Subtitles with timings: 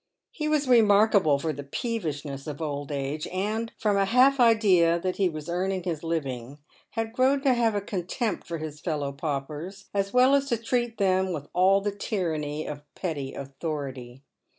[0.31, 5.17] He was remarkable for the peevishness of old age, and, from a half idea that
[5.17, 6.57] he was earning his living,
[6.97, 10.97] had grown to have a contempt for his fellow paupers, as well as to treat
[10.97, 14.23] them with all the tyranny of petty authority.